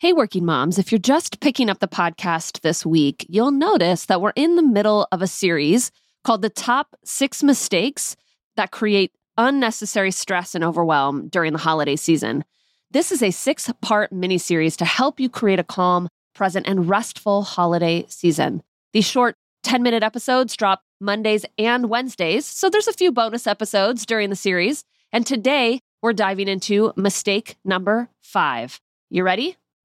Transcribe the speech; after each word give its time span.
Hey, 0.00 0.14
working 0.14 0.46
moms, 0.46 0.78
if 0.78 0.90
you're 0.90 0.98
just 0.98 1.40
picking 1.40 1.68
up 1.68 1.80
the 1.80 1.86
podcast 1.86 2.62
this 2.62 2.86
week, 2.86 3.26
you'll 3.28 3.50
notice 3.50 4.06
that 4.06 4.22
we're 4.22 4.32
in 4.34 4.56
the 4.56 4.62
middle 4.62 5.06
of 5.12 5.20
a 5.20 5.26
series 5.26 5.92
called 6.24 6.40
The 6.40 6.48
Top 6.48 6.96
Six 7.04 7.42
Mistakes 7.42 8.16
That 8.56 8.70
Create 8.70 9.12
Unnecessary 9.36 10.10
Stress 10.10 10.54
and 10.54 10.64
Overwhelm 10.64 11.28
During 11.28 11.52
the 11.52 11.58
Holiday 11.58 11.96
Season. 11.96 12.46
This 12.90 13.12
is 13.12 13.22
a 13.22 13.30
six 13.30 13.70
part 13.82 14.10
mini 14.10 14.38
series 14.38 14.74
to 14.78 14.86
help 14.86 15.20
you 15.20 15.28
create 15.28 15.58
a 15.58 15.64
calm, 15.64 16.08
present, 16.34 16.66
and 16.66 16.88
restful 16.88 17.42
holiday 17.42 18.06
season. 18.08 18.62
These 18.94 19.04
short 19.04 19.36
10 19.64 19.82
minute 19.82 20.02
episodes 20.02 20.56
drop 20.56 20.80
Mondays 20.98 21.44
and 21.58 21.90
Wednesdays, 21.90 22.46
so 22.46 22.70
there's 22.70 22.88
a 22.88 22.94
few 22.94 23.12
bonus 23.12 23.46
episodes 23.46 24.06
during 24.06 24.30
the 24.30 24.34
series. 24.36 24.82
And 25.12 25.26
today, 25.26 25.82
we're 26.00 26.14
diving 26.14 26.48
into 26.48 26.94
mistake 26.96 27.58
number 27.66 28.08
five. 28.22 28.80
You 29.10 29.24
ready? 29.24 29.58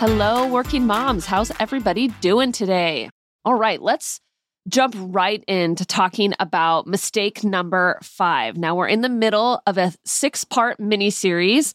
Hello, 0.00 0.46
working 0.46 0.86
moms. 0.86 1.26
How's 1.26 1.50
everybody 1.58 2.06
doing 2.06 2.52
today? 2.52 3.10
All 3.44 3.56
right, 3.56 3.82
let's 3.82 4.20
jump 4.68 4.94
right 4.96 5.42
into 5.48 5.84
talking 5.84 6.34
about 6.38 6.86
mistake 6.86 7.42
number 7.42 7.98
five. 8.00 8.56
Now, 8.56 8.76
we're 8.76 8.86
in 8.86 9.00
the 9.00 9.08
middle 9.08 9.60
of 9.66 9.76
a 9.76 9.92
six 10.04 10.44
part 10.44 10.78
mini 10.78 11.10
series 11.10 11.74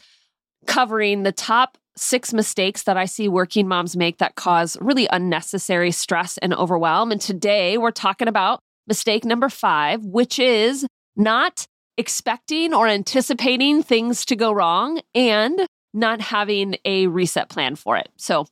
covering 0.68 1.24
the 1.24 1.34
top 1.34 1.78
six 1.98 2.32
mistakes 2.32 2.84
that 2.84 2.96
I 2.96 3.04
see 3.04 3.28
working 3.28 3.68
moms 3.68 3.98
make 3.98 4.20
that 4.20 4.36
cause 4.36 4.78
really 4.80 5.10
unnecessary 5.12 5.92
stress 5.92 6.38
and 6.38 6.54
overwhelm. 6.54 7.12
And 7.12 7.20
today 7.20 7.78
we're 7.78 7.92
talking 7.92 8.30
about 8.30 8.62
mistake 8.88 9.26
number 9.26 9.50
five, 9.50 10.02
which 10.06 10.40
is 10.40 10.88
not 11.18 11.68
expecting 11.98 12.74
or 12.74 12.88
anticipating 12.88 13.84
things 13.84 14.24
to 14.28 14.38
go 14.38 14.54
wrong 14.54 15.02
and 15.14 15.68
not 15.94 16.22
having 16.22 16.76
a 16.86 17.08
reset 17.08 17.50
plan 17.50 17.76
for 17.76 17.98
it. 17.98 18.10
So, 18.18 18.48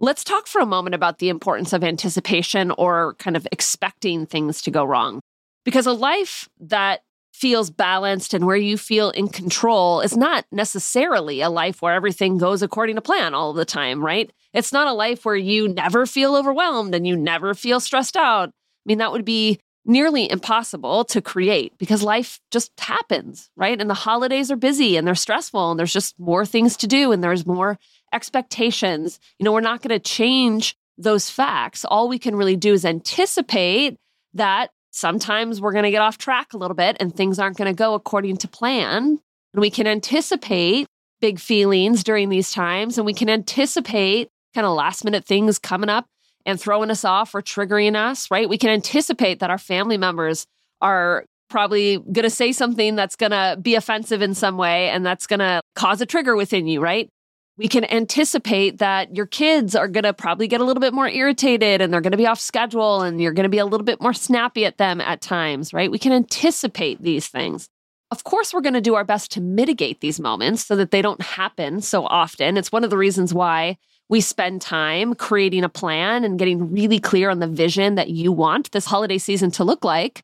let's 0.00 0.24
talk 0.24 0.46
for 0.46 0.60
a 0.60 0.66
moment 0.66 0.94
about 0.94 1.18
the 1.18 1.28
importance 1.28 1.72
of 1.72 1.84
anticipation 1.84 2.72
or 2.72 3.14
kind 3.14 3.36
of 3.36 3.46
expecting 3.52 4.26
things 4.26 4.60
to 4.62 4.70
go 4.70 4.84
wrong. 4.84 5.20
Because 5.64 5.86
a 5.86 5.92
life 5.92 6.48
that 6.60 7.02
feels 7.32 7.68
balanced 7.70 8.32
and 8.32 8.46
where 8.46 8.56
you 8.56 8.78
feel 8.78 9.10
in 9.10 9.28
control 9.28 10.00
is 10.00 10.16
not 10.16 10.44
necessarily 10.52 11.40
a 11.40 11.50
life 11.50 11.82
where 11.82 11.94
everything 11.94 12.38
goes 12.38 12.62
according 12.62 12.94
to 12.94 13.02
plan 13.02 13.34
all 13.34 13.52
the 13.52 13.64
time, 13.64 14.04
right? 14.04 14.30
It's 14.52 14.72
not 14.72 14.86
a 14.86 14.92
life 14.92 15.24
where 15.24 15.36
you 15.36 15.66
never 15.66 16.06
feel 16.06 16.36
overwhelmed 16.36 16.94
and 16.94 17.06
you 17.06 17.16
never 17.16 17.54
feel 17.54 17.80
stressed 17.80 18.16
out. 18.16 18.50
I 18.50 18.52
mean, 18.86 18.98
that 18.98 19.10
would 19.10 19.24
be 19.24 19.58
nearly 19.86 20.30
impossible 20.30 21.04
to 21.04 21.20
create 21.20 21.76
because 21.78 22.02
life 22.02 22.40
just 22.50 22.72
happens, 22.78 23.50
right? 23.56 23.80
And 23.80 23.90
the 23.90 23.94
holidays 23.94 24.50
are 24.50 24.56
busy 24.56 24.96
and 24.96 25.06
they're 25.06 25.14
stressful 25.14 25.70
and 25.70 25.78
there's 25.78 25.92
just 25.92 26.18
more 26.18 26.46
things 26.46 26.76
to 26.78 26.86
do 26.86 27.12
and 27.12 27.22
there's 27.22 27.46
more 27.46 27.78
expectations. 28.12 29.20
You 29.38 29.44
know, 29.44 29.52
we're 29.52 29.60
not 29.60 29.82
going 29.82 29.90
to 29.90 29.98
change 29.98 30.76
those 30.96 31.28
facts. 31.28 31.84
All 31.84 32.08
we 32.08 32.18
can 32.18 32.36
really 32.36 32.56
do 32.56 32.72
is 32.72 32.84
anticipate 32.84 33.98
that 34.34 34.70
sometimes 34.90 35.60
we're 35.60 35.72
going 35.72 35.84
to 35.84 35.90
get 35.90 36.02
off 36.02 36.18
track 36.18 36.54
a 36.54 36.58
little 36.58 36.76
bit 36.76 36.96
and 37.00 37.14
things 37.14 37.38
aren't 37.38 37.56
going 37.56 37.72
to 37.72 37.76
go 37.76 37.94
according 37.94 38.36
to 38.38 38.48
plan. 38.48 39.18
And 39.52 39.60
we 39.60 39.70
can 39.70 39.86
anticipate 39.86 40.86
big 41.20 41.38
feelings 41.38 42.04
during 42.04 42.28
these 42.28 42.52
times 42.52 42.96
and 42.96 43.06
we 43.06 43.14
can 43.14 43.28
anticipate 43.28 44.28
kind 44.54 44.66
of 44.66 44.74
last 44.74 45.04
minute 45.04 45.24
things 45.24 45.58
coming 45.58 45.90
up 45.90 46.06
and 46.46 46.60
throwing 46.60 46.90
us 46.90 47.04
off 47.04 47.34
or 47.34 47.42
triggering 47.42 47.96
us, 47.96 48.30
right? 48.30 48.48
We 48.48 48.58
can 48.58 48.70
anticipate 48.70 49.40
that 49.40 49.50
our 49.50 49.58
family 49.58 49.96
members 49.96 50.46
are 50.80 51.24
probably 51.48 51.98
going 51.98 52.24
to 52.24 52.30
say 52.30 52.52
something 52.52 52.96
that's 52.96 53.16
going 53.16 53.30
to 53.30 53.56
be 53.60 53.74
offensive 53.74 54.22
in 54.22 54.34
some 54.34 54.56
way 54.56 54.88
and 54.88 55.04
that's 55.04 55.26
going 55.26 55.40
to 55.40 55.60
cause 55.74 56.00
a 56.00 56.06
trigger 56.06 56.36
within 56.36 56.66
you, 56.66 56.80
right? 56.80 57.08
We 57.56 57.68
can 57.68 57.84
anticipate 57.84 58.78
that 58.78 59.14
your 59.14 59.26
kids 59.26 59.76
are 59.76 59.86
going 59.86 60.02
to 60.02 60.12
probably 60.12 60.48
get 60.48 60.60
a 60.60 60.64
little 60.64 60.80
bit 60.80 60.92
more 60.92 61.08
irritated 61.08 61.80
and 61.80 61.92
they're 61.92 62.00
going 62.00 62.10
to 62.10 62.18
be 62.18 62.26
off 62.26 62.40
schedule 62.40 63.02
and 63.02 63.20
you're 63.20 63.32
going 63.32 63.44
to 63.44 63.50
be 63.50 63.58
a 63.58 63.64
little 63.64 63.84
bit 63.84 64.00
more 64.00 64.12
snappy 64.12 64.64
at 64.64 64.78
them 64.78 65.00
at 65.00 65.20
times, 65.20 65.72
right? 65.72 65.90
We 65.90 65.98
can 65.98 66.12
anticipate 66.12 67.00
these 67.00 67.28
things. 67.28 67.68
Of 68.14 68.22
course, 68.22 68.54
we're 68.54 68.60
going 68.60 68.74
to 68.74 68.80
do 68.80 68.94
our 68.94 69.02
best 69.02 69.32
to 69.32 69.40
mitigate 69.40 70.00
these 70.00 70.20
moments 70.20 70.64
so 70.64 70.76
that 70.76 70.92
they 70.92 71.02
don't 71.02 71.20
happen 71.20 71.80
so 71.80 72.06
often. 72.06 72.56
It's 72.56 72.70
one 72.70 72.84
of 72.84 72.90
the 72.90 72.96
reasons 72.96 73.34
why 73.34 73.76
we 74.08 74.20
spend 74.20 74.62
time 74.62 75.16
creating 75.16 75.64
a 75.64 75.68
plan 75.68 76.22
and 76.22 76.38
getting 76.38 76.70
really 76.70 77.00
clear 77.00 77.28
on 77.28 77.40
the 77.40 77.48
vision 77.48 77.96
that 77.96 78.10
you 78.10 78.30
want 78.30 78.70
this 78.70 78.84
holiday 78.84 79.18
season 79.18 79.50
to 79.50 79.64
look 79.64 79.84
like. 79.84 80.22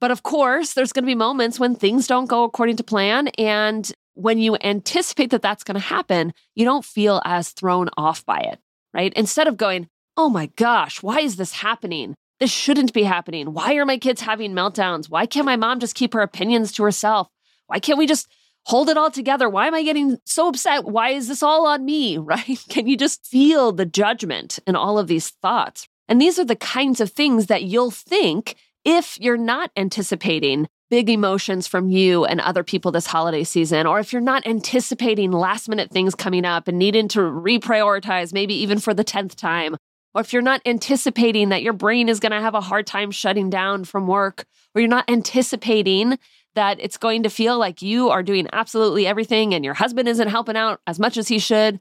But 0.00 0.10
of 0.10 0.22
course, 0.22 0.72
there's 0.72 0.90
going 0.90 1.04
to 1.04 1.06
be 1.06 1.14
moments 1.14 1.60
when 1.60 1.74
things 1.74 2.06
don't 2.06 2.30
go 2.30 2.44
according 2.44 2.76
to 2.76 2.82
plan. 2.82 3.28
And 3.36 3.92
when 4.14 4.38
you 4.38 4.56
anticipate 4.62 5.28
that 5.32 5.42
that's 5.42 5.64
going 5.64 5.74
to 5.74 5.86
happen, 5.86 6.32
you 6.54 6.64
don't 6.64 6.82
feel 6.82 7.20
as 7.26 7.50
thrown 7.50 7.90
off 7.98 8.24
by 8.24 8.38
it, 8.38 8.58
right? 8.94 9.12
Instead 9.16 9.48
of 9.48 9.58
going, 9.58 9.86
oh 10.16 10.30
my 10.30 10.46
gosh, 10.56 11.02
why 11.02 11.20
is 11.20 11.36
this 11.36 11.52
happening? 11.52 12.14
This 12.42 12.50
shouldn't 12.50 12.92
be 12.92 13.04
happening. 13.04 13.52
Why 13.52 13.76
are 13.76 13.86
my 13.86 13.98
kids 13.98 14.20
having 14.20 14.52
meltdowns? 14.52 15.08
Why 15.08 15.26
can't 15.26 15.46
my 15.46 15.54
mom 15.54 15.78
just 15.78 15.94
keep 15.94 16.12
her 16.12 16.22
opinions 16.22 16.72
to 16.72 16.82
herself? 16.82 17.28
Why 17.68 17.78
can't 17.78 17.98
we 17.98 18.04
just 18.04 18.26
hold 18.64 18.88
it 18.88 18.96
all 18.96 19.12
together. 19.12 19.48
Why 19.48 19.68
am 19.68 19.74
I 19.74 19.84
getting 19.84 20.18
so 20.24 20.48
upset? 20.48 20.84
Why 20.84 21.10
is 21.10 21.28
this 21.28 21.44
all 21.44 21.68
on 21.68 21.84
me? 21.84 22.18
Right? 22.32 22.58
Can 22.68 22.88
you 22.88 22.96
just 22.96 23.24
feel 23.24 23.70
the 23.70 23.86
judgment 23.86 24.58
in 24.66 24.74
all 24.74 24.98
of 24.98 25.06
these 25.06 25.30
thoughts? 25.30 25.86
And 26.08 26.20
these 26.20 26.36
are 26.36 26.44
the 26.44 26.56
kinds 26.56 27.00
of 27.00 27.12
things 27.12 27.46
that 27.46 27.62
you'll 27.62 27.92
think 27.92 28.56
if 28.84 29.20
you're 29.20 29.36
not 29.36 29.70
anticipating 29.76 30.66
big 30.90 31.08
emotions 31.10 31.68
from 31.68 31.90
you 31.90 32.24
and 32.24 32.40
other 32.40 32.64
people 32.64 32.90
this 32.90 33.06
holiday 33.06 33.44
season, 33.44 33.86
or 33.86 34.00
if 34.00 34.12
you're 34.12 34.20
not 34.20 34.44
anticipating 34.48 35.30
last 35.30 35.68
minute 35.68 35.92
things 35.92 36.16
coming 36.16 36.44
up 36.44 36.66
and 36.66 36.76
needing 36.76 37.06
to 37.06 37.20
reprioritize, 37.20 38.32
maybe 38.32 38.54
even 38.54 38.80
for 38.80 38.92
the 38.92 39.04
10th 39.04 39.36
time, 39.36 39.76
or 40.14 40.20
if 40.20 40.32
you're 40.32 40.42
not 40.42 40.60
anticipating 40.66 41.48
that 41.50 41.62
your 41.62 41.72
brain 41.72 42.08
is 42.08 42.20
going 42.20 42.32
to 42.32 42.40
have 42.40 42.54
a 42.54 42.60
hard 42.60 42.86
time 42.86 43.10
shutting 43.10 43.50
down 43.50 43.84
from 43.84 44.06
work, 44.06 44.44
or 44.74 44.80
you're 44.80 44.88
not 44.88 45.08
anticipating 45.08 46.18
that 46.54 46.78
it's 46.80 46.98
going 46.98 47.22
to 47.22 47.30
feel 47.30 47.58
like 47.58 47.80
you 47.80 48.10
are 48.10 48.22
doing 48.22 48.46
absolutely 48.52 49.06
everything 49.06 49.54
and 49.54 49.64
your 49.64 49.74
husband 49.74 50.08
isn't 50.08 50.28
helping 50.28 50.56
out 50.56 50.80
as 50.86 50.98
much 50.98 51.16
as 51.16 51.28
he 51.28 51.38
should, 51.38 51.80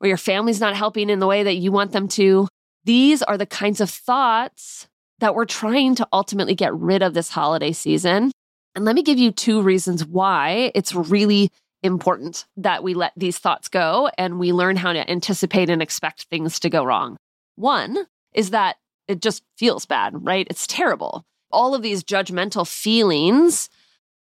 or 0.00 0.08
your 0.08 0.16
family's 0.16 0.60
not 0.60 0.76
helping 0.76 1.10
in 1.10 1.18
the 1.18 1.26
way 1.26 1.42
that 1.42 1.56
you 1.56 1.70
want 1.70 1.92
them 1.92 2.08
to. 2.08 2.48
These 2.84 3.22
are 3.22 3.36
the 3.36 3.46
kinds 3.46 3.80
of 3.80 3.90
thoughts 3.90 4.88
that 5.18 5.34
we're 5.34 5.44
trying 5.44 5.94
to 5.96 6.08
ultimately 6.12 6.54
get 6.54 6.74
rid 6.74 7.02
of 7.02 7.12
this 7.12 7.30
holiday 7.30 7.72
season. 7.72 8.32
And 8.74 8.84
let 8.84 8.94
me 8.94 9.02
give 9.02 9.18
you 9.18 9.32
two 9.32 9.60
reasons 9.60 10.04
why 10.06 10.70
it's 10.74 10.94
really 10.94 11.50
important 11.82 12.46
that 12.56 12.82
we 12.82 12.94
let 12.94 13.12
these 13.16 13.38
thoughts 13.38 13.68
go 13.68 14.08
and 14.16 14.38
we 14.38 14.52
learn 14.52 14.76
how 14.76 14.92
to 14.92 15.10
anticipate 15.10 15.68
and 15.68 15.82
expect 15.82 16.24
things 16.24 16.60
to 16.60 16.70
go 16.70 16.84
wrong. 16.84 17.16
One 17.58 18.06
is 18.34 18.50
that 18.50 18.76
it 19.08 19.20
just 19.20 19.42
feels 19.56 19.84
bad, 19.84 20.24
right? 20.24 20.46
It's 20.48 20.66
terrible. 20.66 21.24
All 21.50 21.74
of 21.74 21.82
these 21.82 22.04
judgmental 22.04 22.68
feelings 22.68 23.68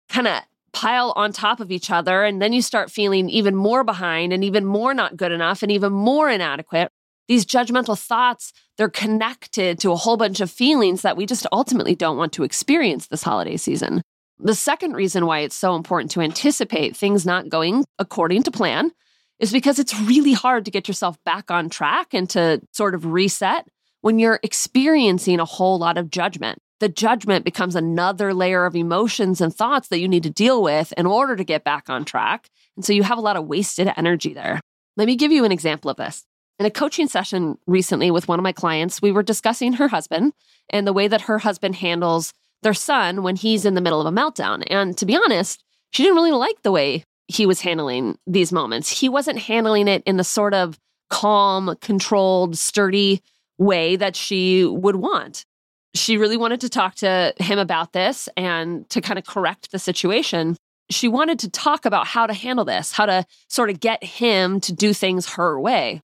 kind 0.10 0.28
of 0.28 0.42
pile 0.74 1.14
on 1.16 1.32
top 1.32 1.60
of 1.60 1.72
each 1.72 1.92
other. 1.92 2.24
And 2.24 2.42
then 2.42 2.52
you 2.52 2.64
start 2.64 2.90
feeling 2.90 3.30
even 3.30 3.56
more 3.56 3.84
behind 3.84 4.34
and 4.34 4.44
even 4.44 4.66
more 4.66 4.94
not 4.94 5.18
good 5.18 5.32
enough 5.32 5.62
and 5.62 5.72
even 5.72 5.94
more 5.94 6.30
inadequate. 6.30 6.92
These 7.28 7.46
judgmental 7.46 8.00
thoughts, 8.00 8.54
they're 8.78 8.90
connected 8.90 9.80
to 9.80 9.92
a 9.92 9.98
whole 9.98 10.18
bunch 10.18 10.40
of 10.40 10.50
feelings 10.50 11.04
that 11.04 11.18
we 11.18 11.26
just 11.26 11.46
ultimately 11.52 11.94
don't 11.94 12.18
want 12.18 12.34
to 12.34 12.44
experience 12.44 13.08
this 13.08 13.24
holiday 13.24 13.58
season. 13.58 14.02
The 14.40 14.56
second 14.56 14.94
reason 14.94 15.26
why 15.28 15.40
it's 15.40 15.56
so 15.56 15.76
important 15.76 16.10
to 16.12 16.22
anticipate 16.22 16.96
things 16.96 17.26
not 17.26 17.50
going 17.50 17.86
according 18.00 18.44
to 18.44 18.52
plan 18.52 18.92
is 19.40 19.52
because 19.52 19.80
it's 19.80 20.00
really 20.02 20.34
hard 20.34 20.66
to 20.66 20.72
get 20.72 20.88
yourself 20.88 21.18
back 21.24 21.52
on 21.52 21.70
track 21.70 22.14
and 22.14 22.30
to 22.32 22.62
sort 22.72 22.96
of 22.96 23.06
reset 23.06 23.68
when 24.02 24.20
you're 24.20 24.40
experiencing 24.44 25.40
a 25.40 25.46
whole 25.46 25.78
lot 25.78 25.98
of 25.98 26.10
judgment 26.10 26.60
the 26.80 26.90
judgment 26.90 27.44
becomes 27.44 27.76
another 27.76 28.34
layer 28.34 28.66
of 28.66 28.76
emotions 28.76 29.42
and 29.42 29.54
thoughts 29.54 29.88
that 29.88 30.00
you 30.00 30.08
need 30.08 30.24
to 30.24 30.30
deal 30.30 30.62
with 30.62 30.94
in 30.94 31.06
order 31.06 31.36
to 31.36 31.44
get 31.44 31.64
back 31.64 31.90
on 31.90 32.06
track. 32.06 32.50
And 32.76 32.86
so 32.86 32.94
you 32.94 33.04
have 33.04 33.18
a 33.18 33.22
lot 33.22 33.38
of 33.38 33.48
wasted 33.48 33.92
energy 33.98 34.34
there. 34.34 34.60
Let 34.96 35.08
me 35.08 35.16
give 35.16 35.32
you 35.32 35.44
an 35.44 35.52
example 35.52 35.90
of 35.90 35.98
this. 35.98 36.24
In 36.60 36.66
a 36.66 36.72
coaching 36.72 37.08
session 37.08 37.58
recently 37.68 38.12
with 38.12 38.28
one 38.28 38.40
of 38.40 38.44
my 38.44 38.52
clients, 38.52 39.02
we 39.02 39.12
were 39.12 39.24
discussing 39.24 39.74
her 39.74 39.88
husband 39.88 40.34
and 40.70 40.88
the 40.88 40.94
way 40.94 41.08
that 41.08 41.22
her 41.22 41.40
husband 41.40 41.76
handles 41.76 42.34
their 42.64 42.74
son 42.74 43.24
when 43.24 43.36
he's 43.36 43.66
in 43.66 43.76
the 43.76 43.82
middle 43.82 44.02
of 44.02 44.08
a 44.08 44.16
meltdown. 44.16 44.64
And 44.68 44.98
to 44.98 45.06
be 45.06 45.16
honest, 45.16 45.64
she 45.92 46.04
didn't 46.04 46.16
really 46.16 46.32
like 46.32 46.62
the 46.64 46.72
way 46.72 47.04
he 47.28 47.46
was 47.46 47.62
handling 47.62 48.18
these 48.26 48.52
moments. 48.52 48.90
He 48.90 49.10
wasn't 49.10 49.40
handling 49.40 49.88
it 49.88 50.04
in 50.06 50.18
the 50.18 50.24
sort 50.24 50.54
of 50.54 50.80
calm, 51.10 51.76
controlled, 51.82 52.58
sturdy 52.58 53.22
way 53.58 53.96
that 53.96 54.16
she 54.16 54.66
would 54.66 54.98
want. 54.98 55.46
She 55.96 56.18
really 56.18 56.38
wanted 56.38 56.62
to 56.62 56.70
talk 56.70 56.96
to 56.96 57.34
him 57.38 57.60
about 57.60 57.94
this 57.94 58.30
and 58.38 58.88
to 58.90 59.02
kind 59.02 59.18
of 59.18 59.26
correct 59.26 59.72
the 59.72 59.80
situation. 59.80 60.58
She 60.90 61.08
wanted 61.08 61.40
to 61.40 61.50
talk 61.50 61.86
about 61.86 62.08
how 62.08 62.28
to 62.28 62.34
handle 62.34 62.66
this, 62.66 62.92
how 62.92 63.06
to 63.06 63.26
sort 63.48 63.70
of 63.70 63.80
get 63.80 64.04
him 64.04 64.62
to 64.62 64.74
do 64.74 64.94
things 64.94 65.34
her 65.34 65.60
way. 65.60 66.02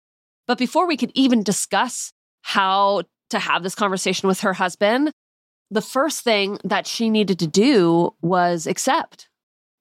But 0.47 0.59
before 0.59 0.87
we 0.87 0.97
could 0.97 1.13
even 1.15 1.43
discuss 1.43 2.13
how 2.43 3.03
to 3.31 3.39
have 3.39 3.63
this 3.63 3.75
conversation 3.75 4.29
with 4.29 4.41
her 4.41 4.53
husband, 4.53 5.11
the 5.71 5.83
first 5.83 6.23
thing 6.23 6.59
that 6.65 6.87
she 6.87 7.11
needed 7.11 7.39
to 7.41 7.47
do 7.47 8.15
was 8.23 8.67
accept, 8.67 9.29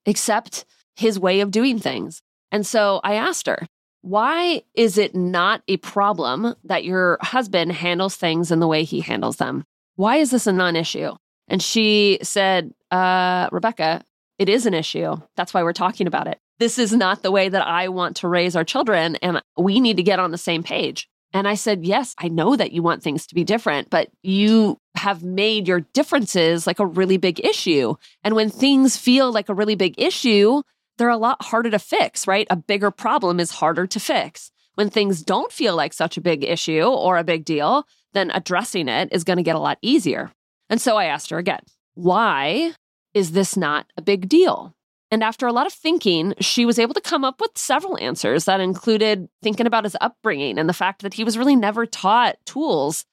accept 0.06 0.64
his 0.98 1.18
way 1.18 1.40
of 1.40 1.50
doing 1.50 1.78
things. 1.78 2.20
And 2.50 2.66
so 2.66 3.00
I 3.04 3.14
asked 3.14 3.46
her, 3.46 3.66
why 4.02 4.62
is 4.74 4.98
it 4.98 5.14
not 5.14 5.62
a 5.68 5.76
problem 5.78 6.54
that 6.64 6.84
your 6.84 7.18
husband 7.20 7.72
handles 7.72 8.16
things 8.16 8.50
in 8.50 8.60
the 8.60 8.66
way 8.66 8.84
he 8.84 9.00
handles 9.00 9.36
them? 9.36 9.64
Why 9.96 10.16
is 10.16 10.30
this 10.30 10.46
a 10.46 10.52
non 10.52 10.76
issue? 10.76 11.12
And 11.48 11.62
she 11.62 12.18
said, 12.22 12.72
uh, 12.90 13.48
Rebecca, 13.52 14.02
it 14.38 14.48
is 14.48 14.66
an 14.66 14.74
issue. 14.74 15.16
That's 15.36 15.52
why 15.52 15.62
we're 15.62 15.72
talking 15.72 16.06
about 16.06 16.28
it. 16.28 16.38
This 16.58 16.78
is 16.78 16.92
not 16.92 17.22
the 17.22 17.30
way 17.30 17.48
that 17.48 17.66
I 17.66 17.88
want 17.88 18.16
to 18.16 18.28
raise 18.28 18.56
our 18.56 18.64
children, 18.64 19.16
and 19.16 19.40
we 19.56 19.80
need 19.80 19.96
to 19.96 20.02
get 20.02 20.18
on 20.18 20.30
the 20.30 20.38
same 20.38 20.62
page. 20.62 21.08
And 21.32 21.46
I 21.46 21.54
said, 21.54 21.84
Yes, 21.84 22.14
I 22.18 22.28
know 22.28 22.56
that 22.56 22.72
you 22.72 22.82
want 22.82 23.02
things 23.02 23.26
to 23.26 23.34
be 23.34 23.44
different, 23.44 23.90
but 23.90 24.08
you 24.22 24.78
have 24.96 25.22
made 25.22 25.68
your 25.68 25.80
differences 25.92 26.66
like 26.66 26.80
a 26.80 26.86
really 26.86 27.16
big 27.16 27.44
issue. 27.44 27.94
And 28.24 28.34
when 28.34 28.50
things 28.50 28.96
feel 28.96 29.30
like 29.30 29.48
a 29.48 29.54
really 29.54 29.76
big 29.76 29.94
issue, 29.98 30.62
they're 30.98 31.08
a 31.08 31.16
lot 31.16 31.42
harder 31.42 31.70
to 31.70 31.78
fix, 31.78 32.26
right? 32.26 32.46
A 32.50 32.56
bigger 32.56 32.90
problem 32.90 33.40
is 33.40 33.52
harder 33.52 33.86
to 33.86 34.00
fix. 34.00 34.50
When 34.74 34.90
things 34.90 35.22
don't 35.22 35.50
feel 35.50 35.74
like 35.74 35.92
such 35.92 36.16
a 36.16 36.20
big 36.20 36.44
issue 36.44 36.82
or 36.82 37.16
a 37.16 37.24
big 37.24 37.44
deal, 37.44 37.84
then 38.12 38.30
addressing 38.32 38.88
it 38.88 39.08
is 39.12 39.24
going 39.24 39.38
to 39.38 39.42
get 39.42 39.56
a 39.56 39.60
lot 39.60 39.78
easier. 39.82 40.30
And 40.70 40.80
so 40.80 40.96
I 40.96 41.06
asked 41.06 41.30
her 41.30 41.38
again, 41.38 41.62
why 41.94 42.74
is 43.14 43.32
this 43.32 43.56
not 43.56 43.86
a 43.96 44.02
big 44.02 44.28
deal? 44.28 44.74
And 45.10 45.24
after 45.24 45.46
a 45.46 45.52
lot 45.52 45.66
of 45.66 45.72
thinking, 45.72 46.34
she 46.40 46.66
was 46.66 46.78
able 46.78 46.94
to 46.94 47.00
come 47.00 47.24
up 47.24 47.40
with 47.40 47.56
several 47.56 47.98
answers 47.98 48.44
that 48.44 48.60
included 48.60 49.28
thinking 49.42 49.66
about 49.66 49.84
his 49.84 49.96
upbringing 50.00 50.58
and 50.58 50.68
the 50.68 50.74
fact 50.74 51.02
that 51.02 51.14
he 51.14 51.24
was 51.24 51.38
really 51.38 51.56
never 51.56 51.86
taught 51.86 52.36
tools 52.44 53.06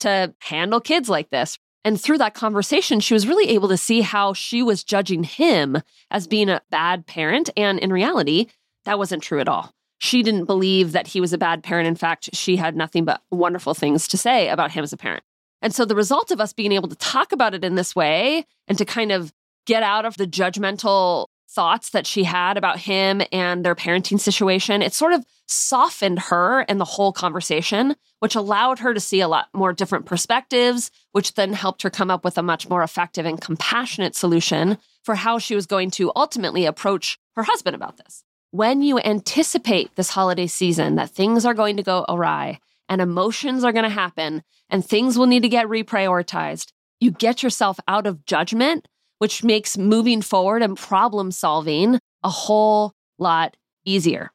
to 0.00 0.34
handle 0.40 0.80
kids 0.80 1.08
like 1.08 1.30
this. 1.30 1.58
And 1.84 2.00
through 2.00 2.18
that 2.18 2.34
conversation, 2.34 3.00
she 3.00 3.14
was 3.14 3.26
really 3.26 3.48
able 3.50 3.68
to 3.68 3.76
see 3.76 4.02
how 4.02 4.32
she 4.34 4.62
was 4.62 4.84
judging 4.84 5.24
him 5.24 5.82
as 6.10 6.26
being 6.26 6.48
a 6.48 6.62
bad 6.70 7.06
parent. 7.06 7.50
And 7.56 7.78
in 7.78 7.92
reality, 7.92 8.46
that 8.84 8.98
wasn't 8.98 9.22
true 9.22 9.40
at 9.40 9.48
all. 9.48 9.72
She 9.98 10.22
didn't 10.22 10.46
believe 10.46 10.92
that 10.92 11.08
he 11.08 11.20
was 11.20 11.32
a 11.32 11.38
bad 11.38 11.62
parent. 11.62 11.88
In 11.88 11.94
fact, 11.94 12.30
she 12.32 12.56
had 12.56 12.76
nothing 12.76 13.04
but 13.04 13.22
wonderful 13.30 13.74
things 13.74 14.08
to 14.08 14.18
say 14.18 14.48
about 14.48 14.72
him 14.72 14.82
as 14.82 14.92
a 14.92 14.96
parent. 14.96 15.22
And 15.60 15.74
so 15.74 15.84
the 15.84 15.94
result 15.94 16.30
of 16.30 16.40
us 16.40 16.52
being 16.52 16.72
able 16.72 16.88
to 16.88 16.96
talk 16.96 17.32
about 17.32 17.54
it 17.54 17.64
in 17.64 17.76
this 17.76 17.94
way 17.94 18.44
and 18.66 18.76
to 18.78 18.84
kind 18.84 19.12
of 19.12 19.32
get 19.64 19.84
out 19.84 20.04
of 20.04 20.16
the 20.16 20.26
judgmental 20.26 21.26
thoughts 21.48 21.90
that 21.90 22.06
she 22.06 22.24
had 22.24 22.56
about 22.56 22.78
him 22.78 23.22
and 23.30 23.64
their 23.64 23.76
parenting 23.76 24.18
situation, 24.18 24.82
it 24.82 24.92
sort 24.92 25.12
of 25.12 25.24
softened 25.52 26.18
her 26.18 26.60
and 26.68 26.80
the 26.80 26.84
whole 26.84 27.12
conversation, 27.12 27.94
which 28.20 28.34
allowed 28.34 28.78
her 28.80 28.94
to 28.94 29.00
see 29.00 29.20
a 29.20 29.28
lot 29.28 29.48
more 29.52 29.72
different 29.72 30.06
perspectives, 30.06 30.90
which 31.12 31.34
then 31.34 31.52
helped 31.52 31.82
her 31.82 31.90
come 31.90 32.10
up 32.10 32.24
with 32.24 32.38
a 32.38 32.42
much 32.42 32.68
more 32.68 32.82
effective 32.82 33.26
and 33.26 33.40
compassionate 33.40 34.14
solution 34.14 34.78
for 35.04 35.14
how 35.14 35.38
she 35.38 35.54
was 35.54 35.66
going 35.66 35.90
to 35.90 36.12
ultimately 36.16 36.64
approach 36.64 37.18
her 37.36 37.42
husband 37.42 37.74
about 37.74 37.96
this. 37.96 38.24
When 38.50 38.82
you 38.82 38.98
anticipate 38.98 39.94
this 39.96 40.10
holiday 40.10 40.46
season 40.46 40.96
that 40.96 41.10
things 41.10 41.44
are 41.44 41.54
going 41.54 41.76
to 41.76 41.82
go 41.82 42.04
awry 42.08 42.60
and 42.88 43.00
emotions 43.00 43.64
are 43.64 43.72
going 43.72 43.84
to 43.84 43.88
happen 43.88 44.42
and 44.68 44.84
things 44.84 45.16
will 45.16 45.26
need 45.26 45.42
to 45.42 45.48
get 45.48 45.66
reprioritized, 45.66 46.72
you 47.00 47.10
get 47.10 47.42
yourself 47.42 47.78
out 47.88 48.06
of 48.06 48.24
judgment 48.26 48.86
which 49.22 49.44
makes 49.44 49.78
moving 49.78 50.20
forward 50.20 50.62
and 50.62 50.76
problem 50.76 51.30
solving 51.30 51.96
a 52.24 52.28
whole 52.28 52.92
lot 53.20 53.56
easier. 53.84 54.32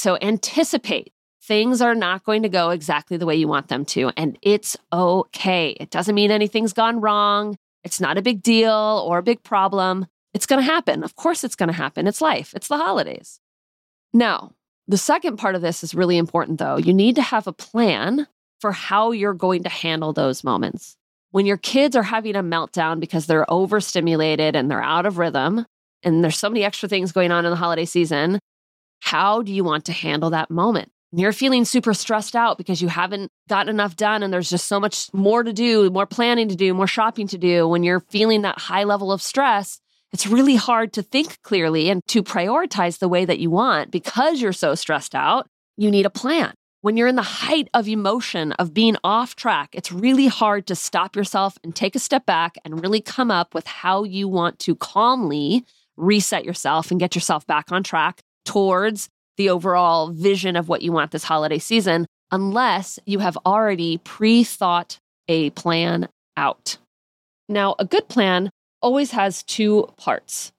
So 0.00 0.16
anticipate 0.22 1.12
things 1.42 1.82
are 1.82 1.94
not 1.94 2.24
going 2.24 2.42
to 2.42 2.48
go 2.48 2.70
exactly 2.70 3.18
the 3.18 3.26
way 3.26 3.36
you 3.36 3.46
want 3.46 3.68
them 3.68 3.84
to, 3.84 4.10
and 4.16 4.38
it's 4.40 4.74
okay. 4.90 5.76
It 5.78 5.90
doesn't 5.90 6.14
mean 6.14 6.30
anything's 6.30 6.72
gone 6.72 7.02
wrong. 7.02 7.58
It's 7.84 8.00
not 8.00 8.16
a 8.16 8.22
big 8.22 8.42
deal 8.42 9.04
or 9.06 9.18
a 9.18 9.22
big 9.22 9.42
problem. 9.42 10.06
It's 10.32 10.46
going 10.46 10.58
to 10.58 10.64
happen. 10.64 11.04
Of 11.04 11.16
course, 11.16 11.44
it's 11.44 11.54
going 11.54 11.66
to 11.66 11.74
happen. 11.74 12.06
It's 12.06 12.22
life, 12.22 12.54
it's 12.56 12.68
the 12.68 12.78
holidays. 12.78 13.40
Now, 14.14 14.52
the 14.88 14.96
second 14.96 15.36
part 15.36 15.54
of 15.54 15.60
this 15.60 15.84
is 15.84 15.94
really 15.94 16.16
important, 16.16 16.58
though. 16.58 16.78
You 16.78 16.94
need 16.94 17.16
to 17.16 17.22
have 17.22 17.46
a 17.46 17.52
plan 17.52 18.26
for 18.58 18.72
how 18.72 19.10
you're 19.10 19.34
going 19.34 19.64
to 19.64 19.68
handle 19.68 20.14
those 20.14 20.42
moments. 20.42 20.96
When 21.30 21.44
your 21.44 21.58
kids 21.58 21.94
are 21.94 22.02
having 22.02 22.36
a 22.36 22.42
meltdown 22.42 23.00
because 23.00 23.26
they're 23.26 23.50
overstimulated 23.52 24.56
and 24.56 24.70
they're 24.70 24.82
out 24.82 25.04
of 25.04 25.18
rhythm, 25.18 25.66
and 26.02 26.24
there's 26.24 26.38
so 26.38 26.48
many 26.48 26.64
extra 26.64 26.88
things 26.88 27.12
going 27.12 27.32
on 27.32 27.44
in 27.44 27.50
the 27.50 27.56
holiday 27.56 27.84
season, 27.84 28.38
how 29.00 29.42
do 29.42 29.52
you 29.52 29.64
want 29.64 29.84
to 29.86 29.92
handle 29.92 30.30
that 30.30 30.50
moment? 30.50 30.90
You're 31.12 31.32
feeling 31.32 31.64
super 31.64 31.92
stressed 31.92 32.36
out 32.36 32.56
because 32.56 32.80
you 32.80 32.88
haven't 32.88 33.32
gotten 33.48 33.68
enough 33.68 33.96
done 33.96 34.22
and 34.22 34.32
there's 34.32 34.50
just 34.50 34.68
so 34.68 34.78
much 34.78 35.12
more 35.12 35.42
to 35.42 35.52
do, 35.52 35.90
more 35.90 36.06
planning 36.06 36.48
to 36.48 36.54
do, 36.54 36.72
more 36.72 36.86
shopping 36.86 37.26
to 37.28 37.38
do. 37.38 37.66
When 37.66 37.82
you're 37.82 38.00
feeling 38.00 38.42
that 38.42 38.58
high 38.58 38.84
level 38.84 39.10
of 39.10 39.20
stress, 39.20 39.80
it's 40.12 40.26
really 40.26 40.54
hard 40.54 40.92
to 40.92 41.02
think 41.02 41.42
clearly 41.42 41.90
and 41.90 42.00
to 42.08 42.22
prioritize 42.22 42.98
the 42.98 43.08
way 43.08 43.24
that 43.24 43.40
you 43.40 43.50
want 43.50 43.90
because 43.90 44.40
you're 44.40 44.52
so 44.52 44.76
stressed 44.76 45.14
out. 45.14 45.48
You 45.76 45.90
need 45.90 46.06
a 46.06 46.10
plan 46.10 46.54
when 46.82 46.96
you're 46.96 47.08
in 47.08 47.16
the 47.16 47.22
height 47.22 47.68
of 47.74 47.88
emotion, 47.88 48.52
of 48.52 48.72
being 48.72 48.96
off 49.04 49.36
track, 49.36 49.70
it's 49.72 49.92
really 49.92 50.26
hard 50.26 50.66
to 50.66 50.74
stop 50.74 51.14
yourself 51.14 51.58
and 51.62 51.74
take 51.74 51.94
a 51.94 51.98
step 51.98 52.24
back 52.24 52.56
and 52.64 52.82
really 52.82 53.00
come 53.00 53.30
up 53.30 53.54
with 53.54 53.66
how 53.66 54.04
you 54.04 54.28
want 54.28 54.58
to 54.60 54.74
calmly 54.74 55.64
reset 55.96 56.44
yourself 56.44 56.90
and 56.90 56.98
get 56.98 57.14
yourself 57.14 57.46
back 57.46 57.70
on 57.70 57.82
track 57.82 58.22
towards 58.50 59.08
the 59.36 59.48
overall 59.48 60.08
vision 60.10 60.56
of 60.56 60.68
what 60.68 60.82
you 60.82 60.90
want 60.90 61.12
this 61.12 61.22
holiday 61.22 61.58
season, 61.58 62.04
unless 62.32 62.98
you 63.06 63.20
have 63.20 63.38
already 63.46 63.98
pre 63.98 64.42
thought 64.42 64.98
a 65.28 65.50
plan 65.50 66.08
out. 66.36 66.76
Now, 67.48 67.76
a 67.78 67.84
good 67.84 68.08
plan 68.08 68.50
always 68.82 69.12
has 69.12 69.44
two 69.44 69.88
parts. 69.96 70.50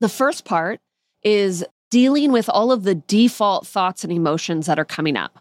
The 0.00 0.08
first 0.08 0.46
part 0.46 0.80
is 1.22 1.62
dealing 1.90 2.32
with 2.32 2.48
all 2.48 2.72
of 2.72 2.84
the 2.84 2.94
default 2.94 3.66
thoughts 3.66 4.02
and 4.02 4.10
emotions 4.10 4.64
that 4.64 4.78
are 4.78 4.86
coming 4.86 5.18
up. 5.18 5.38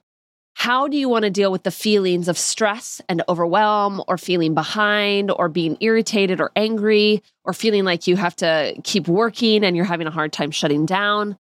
How 0.55 0.89
do 0.89 0.97
you 0.97 1.07
want 1.07 1.23
to 1.23 1.31
deal 1.31 1.51
with 1.51 1.63
the 1.63 1.71
feelings 1.71 2.27
of 2.27 2.37
stress 2.37 3.01
and 3.07 3.23
overwhelm, 3.29 4.03
or 4.09 4.17
feeling 4.17 4.53
behind, 4.53 5.31
or 5.31 5.47
being 5.47 5.77
irritated 5.79 6.41
or 6.41 6.51
angry, 6.57 7.23
or 7.45 7.53
feeling 7.53 7.85
like 7.85 8.05
you 8.05 8.17
have 8.17 8.35
to 8.37 8.75
keep 8.83 9.07
working 9.07 9.63
and 9.63 9.77
you're 9.77 9.85
having 9.85 10.07
a 10.07 10.11
hard 10.11 10.33
time 10.33 10.51
shutting 10.51 10.85
down 10.85 11.37